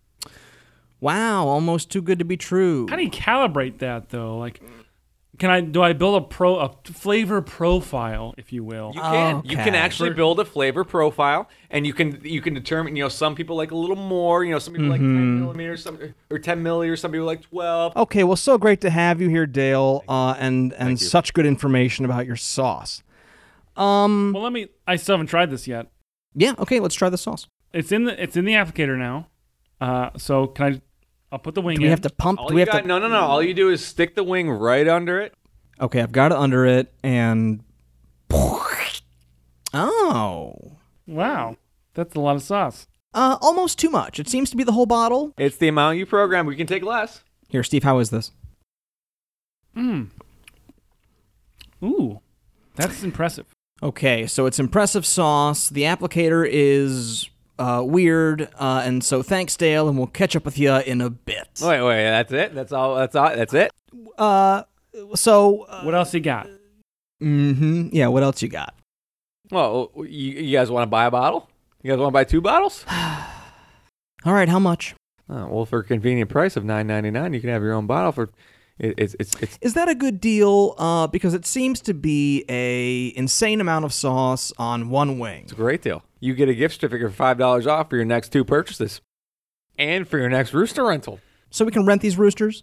[1.00, 2.86] Wow, almost too good to be true.
[2.88, 4.38] How do you calibrate that though?
[4.38, 4.60] Like,
[5.38, 8.92] can I do I build a pro a flavor profile, if you will?
[8.94, 9.42] You can.
[9.44, 12.96] You can actually build a flavor profile, and you can you can determine.
[12.96, 14.44] You know, some people like a little more.
[14.44, 15.98] You know, some people like ten millimeters, some
[16.30, 16.98] or ten milliliters.
[16.98, 17.96] Some people like twelve.
[17.96, 22.04] Okay, well, so great to have you here, Dale, uh, and and such good information
[22.04, 23.02] about your sauce.
[23.76, 24.32] Um.
[24.34, 24.68] Well, let me.
[24.86, 25.88] I still haven't tried this yet.
[26.34, 27.46] Yeah, okay, let's try the sauce.
[27.72, 29.28] It's in the it's in the applicator now.
[29.80, 30.80] Uh, so can I?
[31.34, 31.90] I'll put the wing Do we in.
[31.90, 32.38] have to pump?
[32.38, 32.86] All Do we have got, to?
[32.86, 33.18] no, no, no.
[33.22, 35.34] All you do is stick the wing right under it.
[35.80, 37.60] Okay, I've got it under it, and
[39.72, 40.76] oh,
[41.08, 41.56] Wow,
[41.94, 42.86] that's a lot of sauce.
[43.14, 44.20] uh, almost too much.
[44.20, 45.34] It seems to be the whole bottle.
[45.36, 46.46] It's the amount you program.
[46.46, 47.22] We can take less.
[47.48, 48.30] Here, Steve, how is this?
[49.76, 50.10] Mm.
[51.82, 52.20] Ooh,
[52.76, 53.46] that's impressive.
[53.82, 55.68] Okay, so it's impressive sauce.
[55.68, 60.58] The applicator is uh, weird, uh, and so thanks, Dale, and we'll catch up with
[60.58, 61.48] you in a bit.
[61.62, 62.04] Wait, wait.
[62.04, 62.54] That's it.
[62.54, 62.96] That's all.
[62.96, 63.34] That's all.
[63.34, 63.70] That's it.
[64.18, 64.62] Uh,
[65.14, 66.48] so, uh, What else you got?
[67.22, 68.74] Mm hmm yeah, what else you got?
[69.50, 71.48] Well, you, you guys want to buy a bottle?
[71.82, 72.84] You guys want to buy two bottles?
[74.24, 74.94] All right, how much?
[75.28, 77.86] Oh, well, for a convenient price of nine ninety nine, you can have your own
[77.86, 78.30] bottle for.
[78.78, 80.74] It, it's it's it's Is that a good deal?
[80.76, 85.44] Uh, because it seems to be a insane amount of sauce on one wing.
[85.44, 86.02] It's a great deal.
[86.24, 89.00] You get a gift certificate for five dollars off for your next two purchases,
[89.78, 91.20] and for your next rooster rental.
[91.50, 92.62] So we can rent these roosters.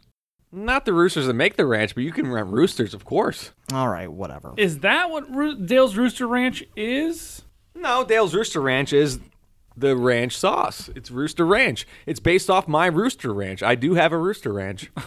[0.51, 3.51] Not the roosters that make the ranch, but you can rent roosters, of course.
[3.71, 4.53] All right, whatever.
[4.57, 7.43] Is that what Roo- Dale's Rooster Ranch is?
[7.75, 9.19] No, Dale's Rooster Ranch is
[9.77, 10.89] the ranch sauce.
[10.95, 11.87] It's Rooster Ranch.
[12.05, 13.61] It's based off my Rooster Ranch.
[13.63, 14.89] I do have a Rooster Ranch.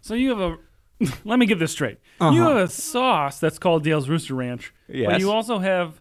[0.00, 0.56] So you have a.
[1.24, 1.98] Let me get this straight.
[2.20, 2.48] You Uh-huh.
[2.48, 5.20] have a sauce that's called Dale's Rooster Ranch, but Yes.
[5.20, 6.00] you also have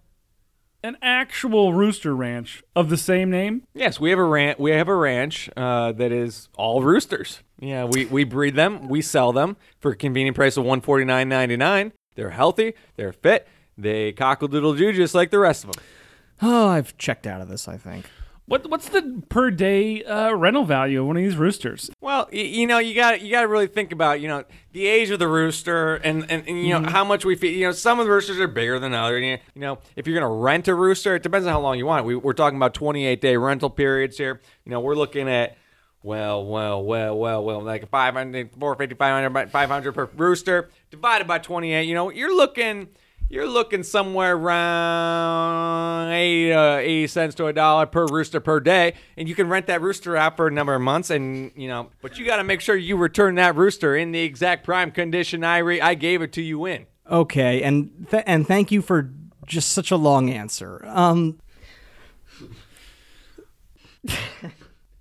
[0.84, 3.63] an actual Rooster Ranch of the same name.
[3.74, 4.58] yes, we have a ranch.
[4.60, 7.42] We have a ranch uh, that is all roosters.
[7.60, 8.88] Yeah, we, we breed them.
[8.88, 11.92] We sell them for a convenient price of one forty nine ninety nine.
[12.15, 12.74] They're healthy.
[12.96, 13.48] They're fit.
[13.78, 15.84] They cockle doodle doo just like the rest of them.
[16.42, 17.68] Oh, I've checked out of this.
[17.68, 18.06] I think.
[18.50, 21.92] What what's the per day uh, rental value of one of these roosters?
[22.02, 24.88] Well, y- you know, you got you got to really think about you know the
[24.88, 27.56] age of the rooster and and, and you know how much we feed.
[27.56, 29.22] You know, some of the roosters are bigger than others.
[29.22, 31.86] You you know, if you're gonna rent a rooster, it depends on how long you
[31.86, 32.06] want.
[32.06, 34.42] We, we're talking about 28 day rental periods here.
[34.66, 35.56] You know, we're looking at
[36.02, 41.84] well, well, well, well, well, like 500, 450, 500, 500 per rooster divided by 28.
[41.84, 42.88] You know, you're looking.
[43.32, 48.96] You're looking somewhere around 80, uh, 80 cents to a dollar per rooster per day,
[49.18, 51.12] and you can rent that rooster out for a number of months.
[51.12, 54.22] And you know, but you got to make sure you return that rooster in the
[54.22, 56.88] exact prime condition I re- I gave it to you in.
[57.10, 59.12] Okay, and th- and thank you for
[59.46, 60.84] just such a long answer.
[60.88, 61.39] Um,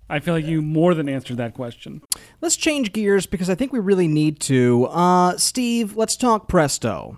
[0.07, 2.01] I feel like you more than answered that question.
[2.41, 4.85] let's change gears because I think we really need to.
[4.85, 7.17] Uh, Steve, let's talk Presto.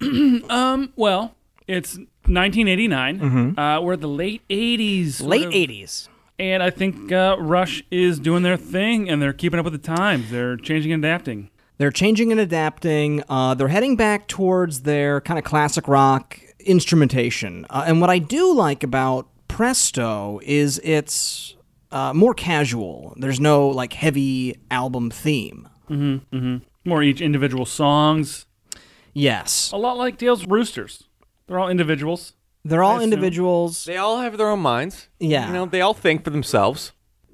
[0.50, 1.34] Um, well,
[1.66, 3.58] it's 1989.
[3.58, 5.22] Uh, we're at the late 80s.
[5.22, 6.08] Late of, '80s.
[6.38, 9.78] And I think uh, Rush is doing their thing and they're keeping up with the
[9.78, 10.30] times.
[10.30, 11.50] They're changing and adapting.
[11.76, 13.22] They're changing and adapting.
[13.28, 17.66] Uh, they're heading back towards their kind of classic rock instrumentation.
[17.70, 21.56] Uh, and what I do like about Presto is it's
[21.92, 23.14] uh, more casual.
[23.18, 25.68] There's no like heavy album theme.
[25.88, 26.88] Mm-hmm, mm-hmm.
[26.88, 28.46] More each individual songs.
[29.12, 31.04] Yes, A lot like Dale's Roosters.
[31.46, 32.34] They're all individuals.
[32.64, 33.84] they're all individuals.
[33.84, 35.08] They all have their own minds.
[35.18, 35.46] Yeah.
[35.48, 36.92] You know, they all think for themselves.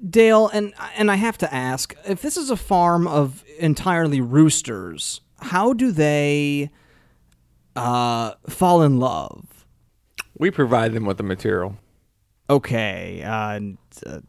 [0.09, 5.21] Dale, and and I have to ask, if this is a farm of entirely roosters,
[5.41, 6.69] how do they
[7.75, 9.65] uh, fall in love?
[10.37, 11.77] We provide them with the material.
[12.49, 13.59] Okay, uh,
[14.05, 14.19] uh,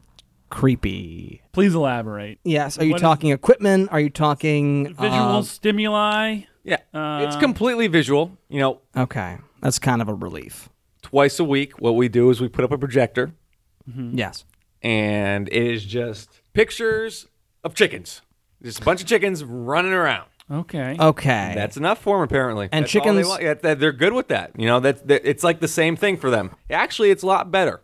[0.51, 1.43] creepy.
[1.53, 2.39] Please elaborate.
[2.45, 2.79] Yes.
[2.79, 3.91] Are you What is- talking equipment?
[3.93, 6.41] Are you talking Visual uh, stimuli.
[6.65, 6.77] Yeah.
[7.23, 8.37] it's Uh, completely visual.
[8.49, 10.69] You know, okay, that's kind of a relief.
[11.03, 13.33] twice a week, what we do is we put up a projector,
[13.87, 14.45] Yes.
[14.83, 17.27] and it is just pictures
[17.65, 18.21] of chickens.
[18.63, 20.29] Just a bunch of chickens running around.
[20.51, 20.97] Okay.
[20.99, 21.53] Okay.
[21.55, 22.69] That's enough for them, apparently.
[22.73, 23.43] And That's all they chickens- want.
[23.43, 24.51] Yeah, that- they're good with that.
[24.59, 26.51] You know, that, that it's like the same thing for them.
[26.71, 27.81] Actually, it's a lot better.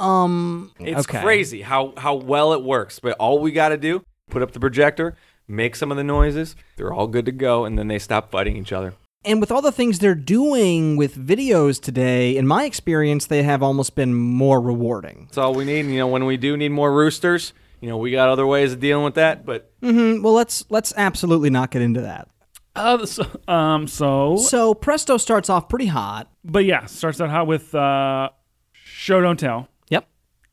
[0.00, 0.72] um.
[0.80, 1.20] It's okay.
[1.22, 2.98] crazy how how well it works.
[2.98, 5.16] But all we got to do, put up the projector,
[5.48, 6.56] make some of the noises.
[6.76, 8.94] They're all good to go, and then they stop fighting each other.
[9.26, 13.62] And with all the things they're doing with videos today, in my experience, they have
[13.62, 15.24] almost been more rewarding.
[15.26, 15.86] That's all we need.
[15.86, 18.80] You know, when we do need more roosters, you know, we got other ways of
[18.80, 19.46] dealing with that.
[19.46, 20.22] But mm-hmm.
[20.22, 22.28] Well, let's let's absolutely not get into that.
[22.76, 23.86] Uh, so, um.
[23.86, 26.30] So, So Presto starts off pretty hot.
[26.44, 28.28] but yeah, starts out hot with uh,
[28.74, 30.06] show don't tell, Yep.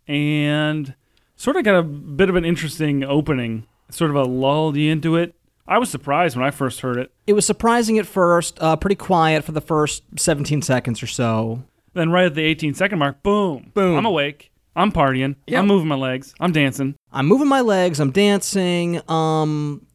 [0.08, 0.94] and
[1.36, 3.66] sort of got a bit of an interesting opening.
[3.92, 5.36] Sort of a lulled you into it.
[5.68, 7.12] I was surprised when I first heard it.
[7.28, 11.64] It was surprising at first, uh, pretty quiet for the first 17 seconds or so.
[11.94, 13.98] Then right at the 18 second mark, boom, Boom.
[13.98, 14.52] I'm awake.
[14.76, 15.36] I'm partying.
[15.54, 16.34] I'm moving my legs.
[16.40, 16.96] I'm dancing.
[17.12, 19.86] I'm moving my legs, I'm dancing, um,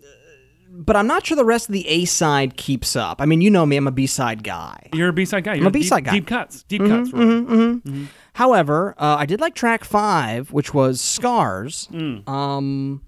[0.71, 3.21] but I'm not sure the rest of the A side keeps up.
[3.23, 4.91] I mean, you know me, I'm a B side guy.
[4.93, 5.55] You're a B-side guy.
[5.55, 6.13] You're a B-side guy.
[6.13, 6.63] Deep cuts.
[6.65, 7.11] Deep cuts.
[7.13, 7.81] Right?
[8.35, 11.89] However, uh, I did like track five, which was Scars.
[12.27, 13.01] Um,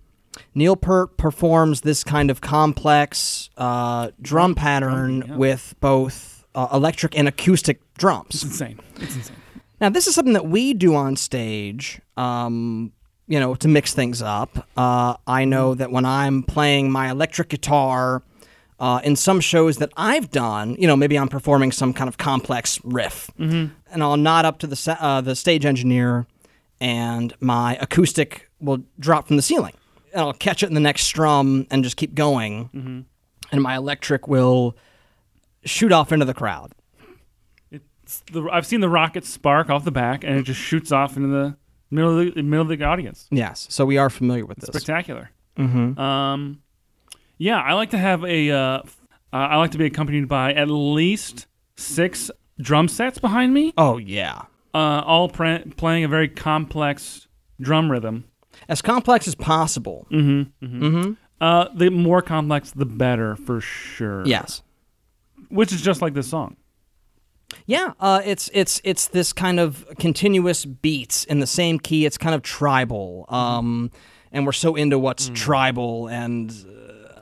[0.55, 7.29] Neil Peart performs this kind of complex uh, drum pattern with both uh, electric and
[7.29, 8.35] acoustic drums.
[8.35, 8.81] It's insane.
[8.97, 9.37] It's insane.
[9.81, 12.93] Now, this is something that we do on stage, um,
[13.29, 14.67] you know, to mix things up.
[14.77, 18.23] Uh, I know that when I'm playing my electric guitar
[18.81, 22.17] uh, in some shows that I've done, you know, maybe I'm performing some kind of
[22.19, 26.27] complex riff, and I'll nod up to the sa- uh, the stage engineer,
[26.81, 29.75] and my acoustic will drop from the ceiling,
[30.13, 33.05] and I'll catch it in the next strum and just keep going,
[33.53, 34.77] and my electric will
[35.65, 36.73] shoot off into the crowd.
[37.71, 41.17] It's the, I've seen the rocket spark off the back, and it just shoots off
[41.17, 41.57] into the
[41.91, 43.27] middle of the middle of the audience.
[43.31, 44.71] Yes, so we are familiar with this.
[44.71, 45.31] Spectacular.
[45.59, 45.99] Mm-hmm.
[46.01, 46.63] Um,
[47.37, 48.51] yeah, I like to have a.
[48.51, 48.83] Uh, uh,
[49.33, 54.43] I like to be accompanied by at least six drum sets behind me, Oh yeah.
[54.75, 57.29] uh, all pre- playing a very complex
[57.61, 58.25] drum rhythm.
[58.69, 60.07] As complex as possible.
[61.41, 64.27] Uh, the more complex, the better, for sure.
[64.27, 64.63] Yes.
[65.51, 66.57] which is just like this song.
[67.65, 72.05] Yeah, uh, it's it's it's this kind of continuous beats in the same key.
[72.05, 73.91] It's kind of tribal, um,
[74.33, 76.51] and we're so into what's tribal and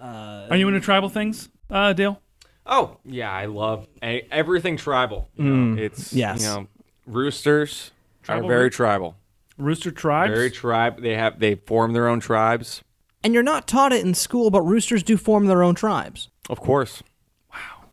[0.01, 2.21] uh, Are you into tribal things, uh, Dale?
[2.67, 5.29] Oh yeah, I love a- everything tribal.
[5.37, 6.43] You know, it's yes.
[6.43, 6.67] you know,
[7.07, 7.93] roosters
[8.25, 9.17] Tribal are very roo- tribal.
[9.59, 10.33] Rooster tribes.
[10.33, 11.01] Very tribe.
[11.03, 12.83] They have they form their own tribes.
[13.25, 16.29] and you're not taught it in school, but roosters do form their own tribes.
[16.51, 17.03] Of course.
[17.53, 17.87] Wow.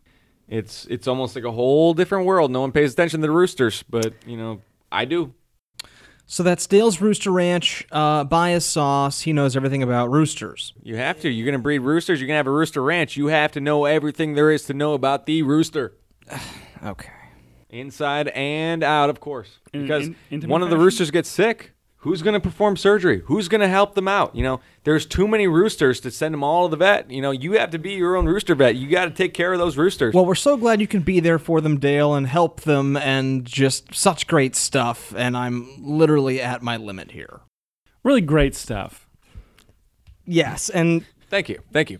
[0.47, 2.51] It's it's almost like a whole different world.
[2.51, 5.33] No one pays attention to the roosters, but you know, I do.
[6.25, 7.85] So that's Dale's Rooster Ranch.
[7.91, 9.21] Uh, buy his sauce.
[9.21, 10.73] He knows everything about roosters.
[10.81, 11.29] You have to.
[11.29, 12.19] You're gonna breed roosters.
[12.19, 13.17] You're gonna have a rooster ranch.
[13.17, 15.93] You have to know everything there is to know about the rooster,
[16.85, 17.09] Okay.
[17.73, 19.59] Inside and out, of course.
[19.71, 21.71] Because in- intimate one of the roosters gets sick.
[21.97, 23.21] Who's gonna perform surgery?
[23.27, 24.35] Who's gonna help them out?
[24.35, 27.09] You know, there's too many roosters to send them all to the vet.
[27.09, 28.75] You know, you have to be your own rooster vet.
[28.75, 30.13] You got to take care of those roosters.
[30.13, 33.45] Well, we're so glad you can be there for them, Dale, and help them, and
[33.45, 35.13] just such great stuff.
[35.15, 37.39] And I'm literally at my limit here.
[38.03, 39.07] Really great stuff.
[40.25, 41.99] Yes, and thank you, thank you.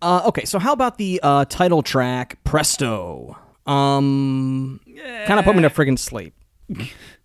[0.00, 3.36] Uh, okay, so how about the uh, title track, Presto?
[3.66, 4.80] Um,
[5.26, 6.34] kind of put me to friggin' sleep.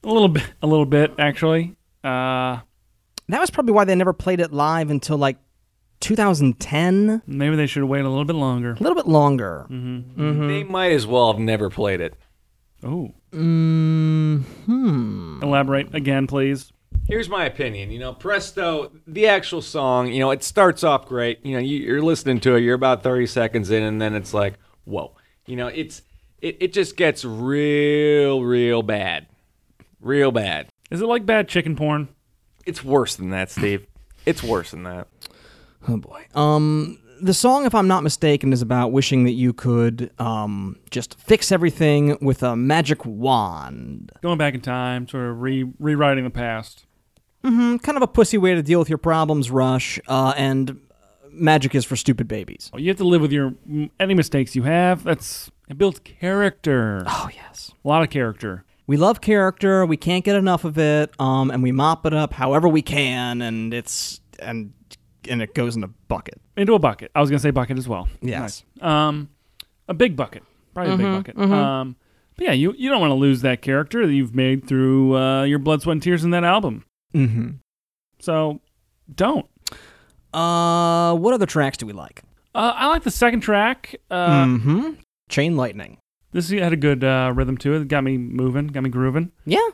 [0.03, 1.75] A little bit, a little bit actually.
[2.03, 2.59] Uh,
[3.29, 5.37] That was probably why they never played it live until like
[6.01, 8.71] 2010, maybe they should wait a little bit longer.
[8.73, 9.65] a little bit longer.
[9.69, 12.15] They might as well have never played it.
[12.83, 14.41] Oh, hmm
[15.41, 16.72] elaborate again, please.
[17.07, 17.91] Here's my opinion.
[17.91, 21.45] You know, Presto, the actual song, you know, it starts off great.
[21.45, 24.33] You know, you, you're listening to it, you're about 30 seconds in, and then it's
[24.33, 25.15] like, whoa.
[25.45, 26.01] You know, it's
[26.41, 29.27] it, it just gets real, real bad.
[29.99, 30.67] Real bad.
[30.91, 32.09] Is it like bad chicken porn?
[32.65, 33.87] It's worse than that, Steve.
[34.25, 35.07] It's worse than that.
[35.87, 36.25] Oh boy.
[36.33, 41.19] Um, the song, if I'm not mistaken, is about wishing that you could um just
[41.19, 44.11] fix everything with a magic wand.
[44.21, 46.85] Going back in time, sort of re- rewriting the past.
[47.43, 49.99] Mm, kind of a pussy way to deal with your problems, Rush.
[50.07, 50.79] Uh, and
[51.31, 52.71] magic is for stupid babies.
[52.75, 53.53] You have to live with your
[53.99, 55.03] any mistakes you have.
[55.03, 57.03] That's it builds character.
[57.07, 57.71] Oh yes.
[57.83, 58.65] A lot of character.
[58.85, 59.85] We love character.
[59.85, 61.13] We can't get enough of it.
[61.19, 64.73] Um, and we mop it up however we can, and it's and
[65.29, 66.39] and it goes in a bucket.
[66.55, 67.11] Into a bucket.
[67.15, 68.07] I was gonna say bucket as well.
[68.21, 68.63] Yes.
[68.79, 68.89] Nice.
[68.89, 69.29] Um,
[69.87, 70.43] a big bucket.
[70.73, 71.37] Probably a big bucket.
[71.37, 71.95] Um,
[72.35, 75.43] but yeah, you you don't want to lose that character that you've made through uh,
[75.43, 76.85] your blood, sweat, and tears in that album.
[77.13, 77.51] Mm-hmm.
[78.19, 78.61] So
[79.13, 79.47] don't.
[80.33, 82.23] Uh, what other tracks do we like?
[82.55, 83.95] Uh, I like the second track.
[84.09, 84.89] Uh, mm-hmm.
[85.29, 85.97] Chain Lightning.
[86.31, 87.81] This had a good uh, rhythm to it.
[87.83, 89.31] It got me moving, got me grooving.
[89.45, 89.69] Yeah.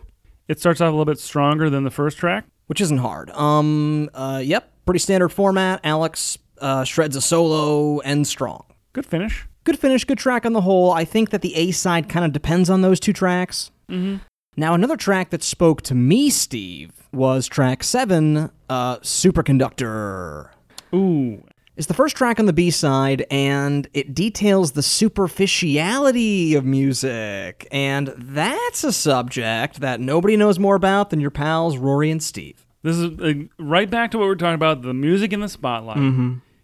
[0.49, 2.45] It starts off a little bit stronger than the first track.
[2.67, 3.29] Which isn't hard.
[3.31, 4.09] Um.
[4.13, 4.41] Uh.
[4.43, 4.71] Yep.
[4.85, 5.79] Pretty standard format.
[5.83, 8.63] Alex uh, shreds a solo and strong.
[8.93, 9.45] Good finish.
[9.63, 10.03] Good finish.
[10.03, 10.91] Good track on the whole.
[10.91, 13.71] I think that the A side kind of depends on those two tracks.
[13.89, 14.17] Mm-hmm.
[14.57, 20.49] Now, another track that spoke to me, Steve, was track seven, uh, Superconductor.
[20.93, 21.43] Ooh,
[21.77, 27.67] It's the first track on the B side, and it details the superficiality of music.
[27.71, 32.65] And that's a subject that nobody knows more about than your pals Rory and Steve.
[32.83, 35.49] this is uh, right back to what we we're talking about the music in the
[35.49, 35.97] spotlight.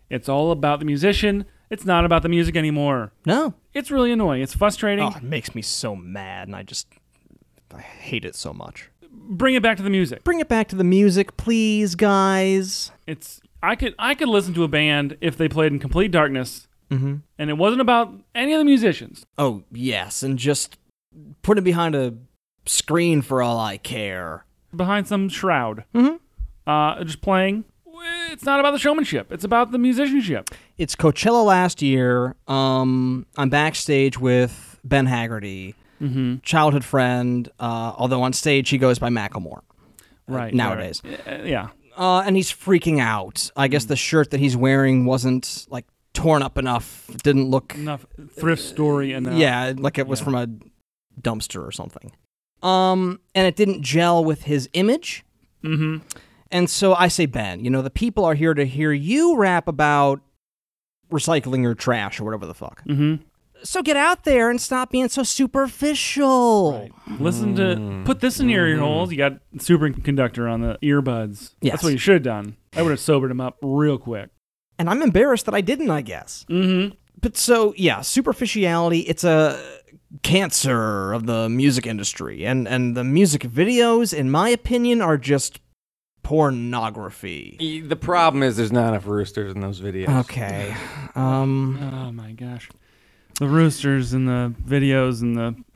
[0.09, 1.45] It's all about the musician.
[1.69, 3.11] It's not about the music anymore.
[3.25, 3.55] No.
[3.73, 4.41] It's really annoying.
[4.41, 5.03] It's frustrating.
[5.05, 6.87] Oh, it makes me so mad, and I just.
[7.73, 8.89] I hate it so much.
[9.11, 10.23] Bring it back to the music.
[10.23, 12.91] Bring it back to the music, please, guys.
[13.07, 16.67] It's I could I could listen to a band if they played in complete darkness,
[16.91, 17.15] Mm-hmm.
[17.39, 19.25] and it wasn't about any of the musicians.
[19.39, 20.77] Oh, yes, and just
[21.41, 22.13] put it behind a
[22.67, 24.45] screen for all I care.
[24.75, 26.19] behind some shroud, Mhm.
[26.67, 27.63] uh, just playing.
[28.35, 29.31] It's not about the showmanship.
[29.31, 30.51] It's about the musicianship.
[30.77, 32.35] It's Coachella last year.
[32.47, 36.35] Um, I'm backstage with Ben Haggerty, Mm-hmm.
[36.43, 37.47] childhood friend.
[37.57, 39.61] Uh, although on stage he goes by Macklemore.
[40.27, 41.01] Right nowadays.
[41.05, 41.39] right.
[41.39, 41.67] Uh, yeah.
[41.95, 43.49] Uh, and he's freaking out.
[43.55, 47.09] I guess the shirt that he's wearing wasn't like torn up enough.
[47.23, 47.73] Didn't look.
[47.75, 48.05] Enough
[48.37, 50.23] thrift story and Yeah, like it was Yeah.
[50.25, 50.47] from a
[51.21, 52.11] dumpster or something.
[52.61, 55.23] Um, and it didn't gel with his image.
[55.63, 56.05] Mm-hmm.
[56.55, 59.67] And so I say, Ben, you know, the people are here to hear you rap
[59.67, 60.21] about
[61.11, 62.81] recycling your trash or whatever the fuck.
[62.85, 63.23] Mm-hmm.
[63.63, 66.87] So get out there and stop being so superficial.
[67.19, 69.11] Listen to put this in your ear holes.
[69.11, 71.55] You got superconductor on the earbuds.
[71.59, 71.73] Yes.
[71.73, 72.55] That's what you should have done.
[72.73, 74.29] I would have sobered him up real quick.
[74.79, 76.45] And I'm embarrassed that I didn't, I guess.
[76.49, 76.95] Mm-hmm.
[77.19, 79.61] But so, yeah, superficiality, it's a
[80.23, 82.45] cancer of the music industry.
[82.45, 85.59] And, and the music videos, in my opinion, are just
[86.25, 87.81] pornography.
[87.87, 90.21] The problem is there's not enough roosters in those videos.
[90.21, 90.75] Okay.
[91.13, 92.67] Um, Oh my gosh.
[93.39, 95.55] The roosters and the videos and the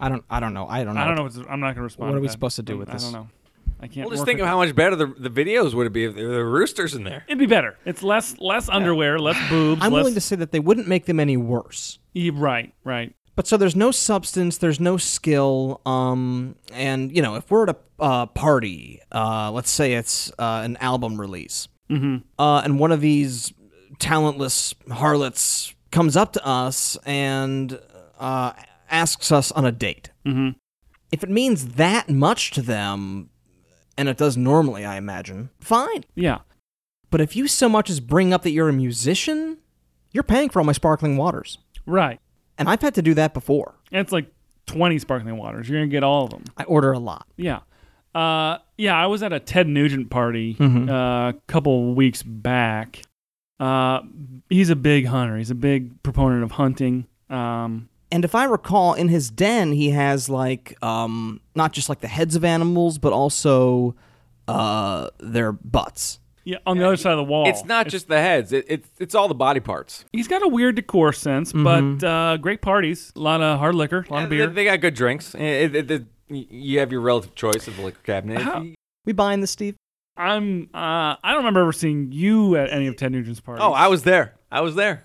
[0.00, 0.68] I don't, I don't know.
[0.68, 1.00] I don't know.
[1.00, 1.22] I don't know.
[1.22, 2.10] What's, I'm not going to respond.
[2.10, 2.32] What to are we that.
[2.32, 3.08] supposed to do with I this?
[3.08, 3.28] I don't know.
[3.80, 4.06] I can't.
[4.06, 6.14] Well, just work think with- of how much better the, the videos would be if
[6.14, 7.24] there were roosters in there.
[7.28, 7.78] It'd be better.
[7.86, 9.80] It's less less underwear, less boobs.
[9.82, 11.98] I'm less, willing to say that they wouldn't make them any worse.
[12.12, 13.14] Yeah, right, right.
[13.36, 17.68] But so there's no substance, there's no skill, um, and you know, if we're at
[17.70, 22.16] a uh, party, uh, let's say it's uh, an album release, Mm-hmm.
[22.38, 23.52] uh, and one of these
[23.98, 27.80] talentless harlots comes up to us and
[28.18, 28.52] uh,
[28.90, 30.10] asks us on a date.
[30.26, 30.50] Mm-hmm.
[31.10, 33.30] If it means that much to them,
[33.96, 36.04] and it does normally, I imagine, fine.
[36.14, 36.38] Yeah.
[37.10, 39.56] But if you so much as bring up that you're a musician,
[40.12, 41.56] you're paying for all my sparkling waters.
[41.86, 42.20] Right.
[42.58, 43.76] And I've had to do that before.
[43.90, 44.30] And it's like
[44.66, 45.68] 20 sparkling waters.
[45.70, 46.44] You're going to get all of them.
[46.58, 47.26] I order a lot.
[47.36, 47.60] Yeah.
[48.18, 50.88] Uh, yeah, I was at a Ted Nugent party Mhm.
[50.90, 53.02] uh, a couple weeks back.
[53.60, 54.00] Uh,
[54.48, 55.36] he's a big hunter.
[55.36, 57.06] He's a big proponent of hunting.
[57.30, 62.00] Um, And if I recall, in his den, he has like um, not just like
[62.00, 63.94] the heads of animals, but also
[64.48, 66.18] uh, their butts.
[66.44, 67.46] yeah, on the other side of the wall.
[67.46, 70.06] It's not just the heads; it, it's it's all the body parts.
[70.12, 73.12] He's got a weird decor sense, but uh, great parties.
[73.14, 74.46] A lot of hard liquor, a lot of beer.
[74.46, 75.34] They, they got good drinks.
[75.34, 78.42] It- it- it- you have your relative choice of the liquor cabinet.
[78.42, 78.64] How-
[79.06, 79.76] We buying this, Steve?
[80.16, 80.64] I'm.
[80.74, 83.62] Uh, I don't remember ever seeing you at any of Ted Nugent's parties.
[83.64, 84.34] Oh, I was there.
[84.50, 85.04] I was there.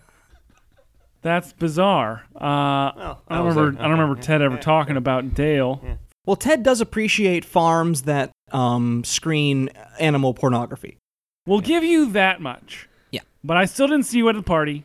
[1.21, 2.23] That's bizarre.
[2.35, 3.71] Uh, I I don't was remember.
[3.77, 3.81] there.
[3.85, 4.61] I don't remember Ted ever Yeah.
[4.61, 5.81] talking about Dale.
[6.25, 9.69] Well, Ted does appreciate farms that um, screen
[9.99, 10.97] animal pornography.
[11.45, 12.87] We'll give you that much.
[13.11, 13.21] Yeah.
[13.43, 14.83] But I still didn't see you at the party.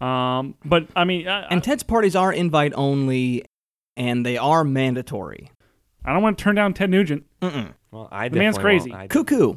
[0.00, 3.44] Um, but I mean, I, And Ted's parties are invite only,
[3.96, 5.50] and they are mandatory.
[6.08, 7.24] I don't want to turn down Ted Nugent.
[7.42, 7.74] Mm-mm.
[7.90, 8.92] Well, I The man's crazy.
[8.92, 9.56] I- Cuckoo.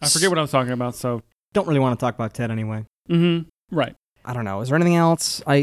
[0.00, 0.94] I forget what I was talking about.
[0.96, 2.84] So, Don't really want to talk about Ted anyway.
[3.10, 3.48] mm-hmm.
[3.74, 3.94] right.
[4.24, 4.60] I don't know.
[4.60, 5.42] Is there anything else?
[5.46, 5.62] I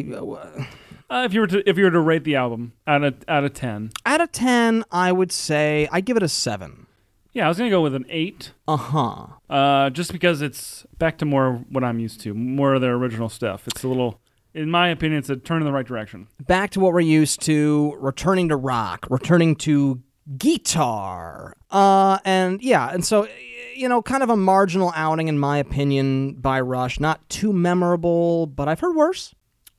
[1.09, 3.43] Uh, if you were to if you were to rate the album out of out
[3.43, 6.85] of ten, out of ten, I would say I give it a seven.
[7.33, 8.51] yeah, I was gonna go with an eight.
[8.67, 9.25] Uh huh.
[9.49, 13.29] Uh, just because it's back to more what I'm used to, more of their original
[13.29, 13.65] stuff.
[13.67, 14.19] It's a little,
[14.53, 16.27] in my opinion, it's a turn in the right direction.
[16.45, 17.95] Back to what we're used to.
[17.99, 19.07] Returning to rock.
[19.09, 20.01] Returning to
[20.37, 21.55] guitar.
[21.71, 23.27] Uh, and yeah, and so
[23.75, 26.99] you know, kind of a marginal outing in my opinion by Rush.
[26.99, 29.33] Not too memorable, but I've heard worse.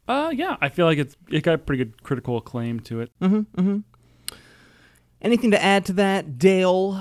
[0.09, 3.13] Uh, yeah, I feel like it's it got pretty good critical acclaim to it.
[5.23, 6.99] Anything to add to that, Dale?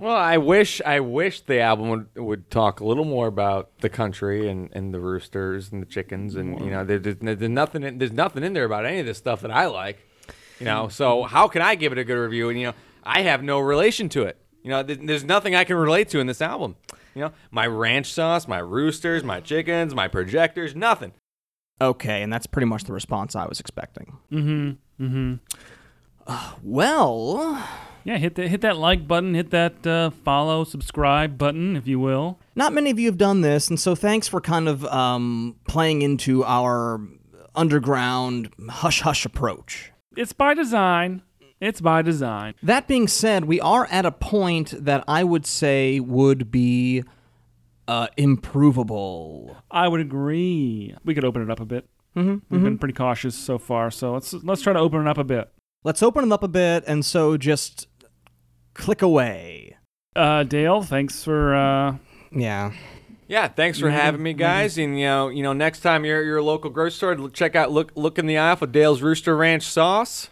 [0.00, 3.90] Well, I wish I wish the album would, would talk a little more about the
[3.90, 7.82] country and, and the roosters and the chickens and you know there, there's, there's nothing
[7.82, 9.98] in, there's nothing in there about any of this stuff that I like,
[10.58, 10.88] you know.
[10.88, 12.48] So how can I give it a good review?
[12.48, 12.74] And you know
[13.04, 14.38] I have no relation to it.
[14.62, 16.76] You know, th- there's nothing I can relate to in this album.
[17.14, 21.12] You know, my ranch sauce, my roosters, my chickens, my projectors, nothing.
[21.80, 24.16] Okay, and that's pretty much the response I was expecting.
[24.30, 25.04] Mm-hmm.
[25.04, 26.34] Mm-hmm.
[26.62, 27.66] Well,
[28.04, 31.98] Yeah, hit that hit that like button, hit that uh, follow, subscribe button, if you
[32.00, 32.38] will.
[32.54, 36.02] not many of you have done this, and so thanks for kind of um, playing
[36.02, 37.00] into our
[37.54, 39.92] underground hush hush approach.
[40.16, 41.22] It's by design.
[41.60, 42.54] It's by design.
[42.62, 47.04] That being said, we are at a point that I would say would be
[47.86, 49.56] uh, improvable.
[49.70, 50.94] I would agree.
[51.04, 51.86] We could open it up a bit.
[52.16, 55.18] Mm-hmm, We've been pretty cautious so far, so let's let's try to open it up
[55.18, 55.50] a bit.
[55.84, 57.86] Let's open it up a bit, and so just
[58.80, 59.76] click away.
[60.16, 61.96] Uh, Dale, thanks for uh,
[62.32, 62.72] Yeah.
[63.28, 64.76] Yeah, thanks for having me, guys.
[64.76, 67.70] And you know, you know, next time you're at your local grocery store, check out
[67.70, 70.30] look look in the aisle for Dale's Rooster Ranch sauce.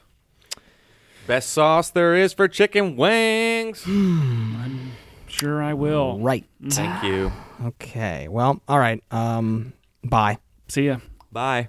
[1.28, 3.84] Best sauce there is for chicken wings.
[3.86, 4.92] I'm
[5.28, 6.18] sure I will.
[6.18, 6.44] Right.
[6.70, 7.30] Thank you.
[7.64, 8.26] Okay.
[8.26, 9.00] Well, all right.
[9.12, 10.38] Um, bye.
[10.66, 10.96] See ya.
[11.30, 11.68] Bye.